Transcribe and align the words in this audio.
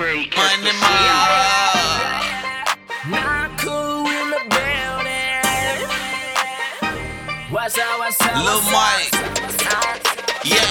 Drake. 0.00 0.32
Money 0.34 0.72
Mile. 0.80 2.24
Not 3.12 3.52
cool 3.60 4.08
in 4.08 4.26
the 4.32 4.40
building. 4.48 5.84
What's 7.52 7.76
up, 7.76 7.98
what's 8.00 8.16
up? 8.24 8.32
Lil 8.32 8.64
Mike. 8.72 9.12
Yeah. 10.40 10.64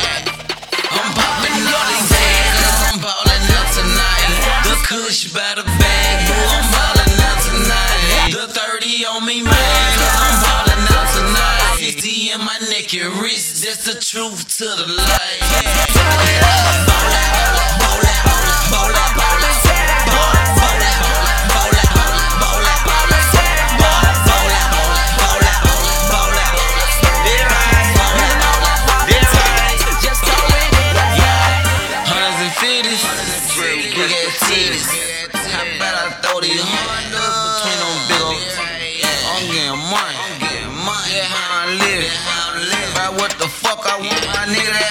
I'm 0.98 1.14
popping 1.14 1.62
all 1.62 1.86
these 1.94 2.10
heads, 2.10 2.90
I'm 2.90 2.98
ballin' 3.06 3.54
up 3.54 3.70
tonight. 3.78 4.34
The 4.66 4.76
kush 4.90 5.30
by 5.30 5.54
the 5.54 5.66
bag, 5.78 6.26
I'm 6.50 6.66
ballin' 6.74 7.22
up 7.30 7.38
tonight. 7.54 8.34
The 8.34 8.50
30 8.50 9.06
on 9.14 9.22
me, 9.28 9.44
man, 9.44 9.54
I'm 9.54 10.42
ballin' 10.42 10.90
up 10.90 11.06
tonight. 11.14 11.78
60 11.78 12.32
in 12.34 12.42
my 12.42 12.58
neck 12.74 12.90
and 12.98 13.14
wrist, 13.22 13.62
that's 13.64 13.86
the 13.86 13.94
truth 14.02 14.58
to 14.58 14.66
the 14.66 14.88
light. 14.90 15.38
Ball 15.94 16.18
out, 16.18 16.82
ball 16.90 17.14
out, 17.14 17.78
ball 17.78 18.02
out, 18.10 18.26
ball 18.26 18.42
out, 18.42 18.72
ball 18.72 18.90
out. 18.90 18.99
Ass 34.80 34.88
titties. 34.88 35.52
How 35.52 35.64
I 35.92 36.10
throw 36.22 36.40
these 36.42 36.62
hundreds 36.62 37.36
between 37.46 37.80
them 37.80 37.96
big 38.08 38.22
old? 38.24 38.40
I'm 39.30 39.44
getting 39.52 39.80
money. 39.92 40.16
Yeah, 41.10 41.26
how 41.26 41.66
I'm 41.66 41.78
living. 41.80 42.14
About 42.94 43.14
what 43.20 43.32
the 43.40 43.48
fuck 43.48 43.82
I 43.86 43.98
want, 43.98 44.26
my 44.36 44.46
nigga, 44.46 44.89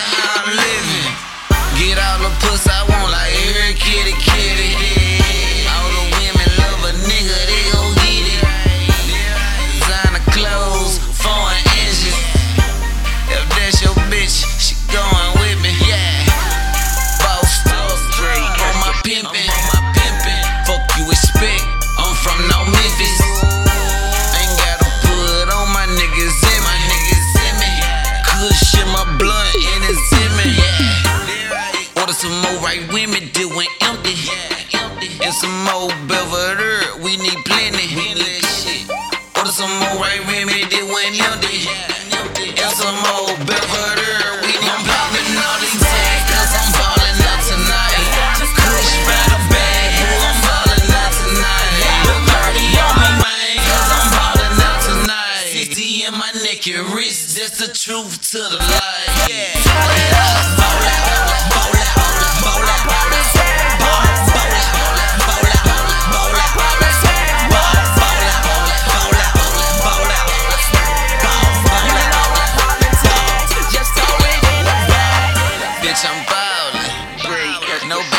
plenty. 37.58 38.86
Order 39.36 39.50
some 39.50 39.70
more 39.80 39.98
right 39.98 40.22
women 40.26 40.68
doing 40.70 41.14
empty. 41.18 41.66
And 42.38 42.72
some 42.74 42.94
more 43.02 43.34
Belvedere, 43.46 44.30
we 44.42 44.54
I'm 44.62 44.82
popping 44.86 45.34
all 45.34 45.58
these 45.58 45.78
tags, 45.78 46.24
cause 46.30 46.52
I'm 46.54 46.70
ballin' 46.78 47.18
up 47.26 47.40
tonight. 47.50 48.06
Kush 48.38 48.94
by 49.06 49.22
the 49.30 49.40
bag, 49.50 49.90
I'm 50.22 50.38
ballin' 50.46 50.90
up 51.02 51.12
tonight. 51.18 51.74
The 52.06 52.14
30 52.30 52.78
on 52.78 52.94
me, 53.02 53.10
man, 53.22 53.54
cause 53.66 53.90
I'm 53.98 54.06
ballin' 54.14 54.60
up 54.62 54.78
tonight. 54.86 55.50
60 55.50 56.04
in 56.06 56.12
my 56.14 56.30
neck 56.44 56.62
and 56.68 56.86
wrist, 56.94 57.38
that's 57.38 57.58
the 57.58 57.72
truth 57.72 58.30
to 58.32 58.38
the 58.38 58.58
light. 58.58 59.30
Yeah. 59.30 59.57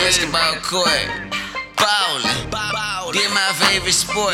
Basketball 0.10 0.56
court. 0.66 1.06
Ballin'. 1.78 3.14
Did 3.14 3.30
my 3.30 3.54
favorite 3.62 3.94
sport. 3.94 4.34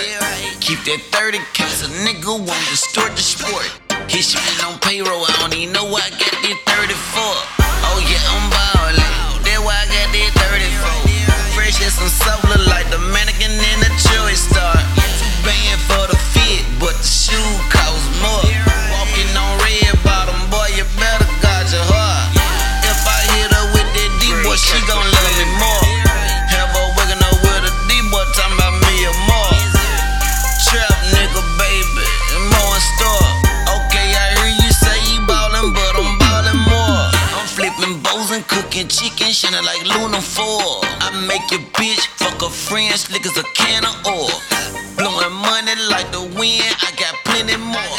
Keep 0.61 0.87
that 0.87 1.03
30 1.11 1.39
cause 1.51 1.83
a 1.83 1.91
nigga 2.07 2.31
won't 2.31 2.67
distort 2.71 3.11
the 3.11 3.21
sport. 3.21 3.67
He 4.07 4.21
spend 4.21 4.63
on 4.63 4.79
payroll, 4.79 5.25
I 5.27 5.35
don't 5.41 5.53
even 5.53 5.73
know 5.73 5.83
why 5.83 5.99
I 5.99 6.11
got 6.15 6.31
that 6.31 6.59
34. 6.79 6.95
Oh 7.91 7.99
yeah, 8.07 8.23
I'm 8.23 8.47
ballin'. 8.55 9.43
That's 9.43 9.59
why 9.67 9.75
I 9.75 9.91
got 9.91 10.15
that 10.15 10.31
34. 10.47 10.64
Bows 38.75 38.99
chicken, 38.99 39.31
shining 39.31 39.63
like 39.63 39.83
Luna 39.85 40.21
4. 40.21 40.43
I 40.99 41.25
make 41.27 41.49
your 41.51 41.63
bitch 41.71 42.07
fuck 42.19 42.41
a 42.41 42.49
friend, 42.49 42.93
slick 42.95 43.25
as 43.25 43.37
a 43.37 43.43
can 43.55 43.85
of 43.85 43.95
oil. 44.07 44.35
Blowing 44.97 45.31
money 45.31 45.75
like 45.89 46.11
the 46.11 46.21
wind, 46.35 46.67
I 46.83 46.91
got 46.99 47.15
plenty 47.23 47.55
more. 47.55 47.95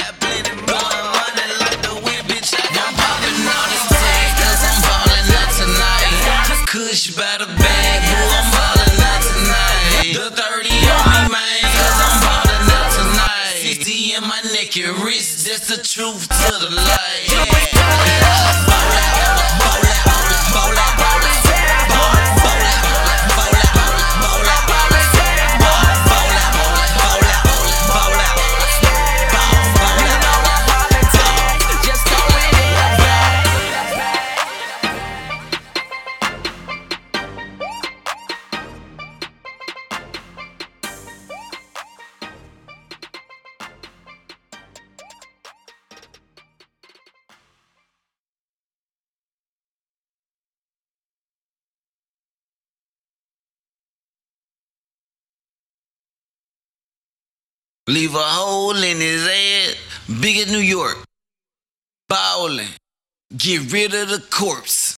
Blowing 0.68 1.08
money 1.16 1.46
like 1.64 1.80
the 1.80 1.94
wind, 2.04 2.24
bitch, 2.28 2.52
I 2.52 2.64
got 2.76 2.92
poppin' 2.92 3.48
all 3.48 3.68
tags, 3.88 4.32
cause 4.36 4.62
I'm 4.68 4.78
ballin' 4.84 5.32
up 5.40 5.50
tonight. 5.56 6.68
Kush 6.68 7.16
by 7.16 7.40
the 7.40 7.48
bag, 7.56 7.98
boo, 8.04 8.28
I'm 8.36 8.46
ballin' 8.52 9.00
up 9.00 9.20
tonight. 9.24 10.12
The 10.12 10.26
30 10.28 10.76
on 10.92 11.04
me, 11.08 11.20
man, 11.32 11.60
cause 11.72 11.98
I'm 12.04 12.16
ballin' 12.20 12.68
up 12.68 12.88
tonight. 12.92 13.64
60 13.64 14.14
in 14.14 14.22
my 14.28 14.40
neck 14.52 14.76
and 14.76 14.92
wrist, 15.00 15.46
that's 15.48 15.68
the 15.72 15.80
truth 15.80 16.28
to 16.28 16.52
the 16.60 16.74
light. 16.74 17.05
Leave 57.88 58.16
a 58.16 58.18
hole 58.18 58.76
in 58.76 58.96
his 58.96 59.24
head, 59.28 59.76
big 60.20 60.38
as 60.38 60.52
New 60.52 60.58
York. 60.58 60.98
Bowling. 62.08 62.66
get 63.36 63.72
rid 63.72 63.94
of 63.94 64.08
the 64.08 64.24
corpse. 64.28 64.94